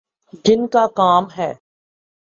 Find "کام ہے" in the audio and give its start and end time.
0.95-1.53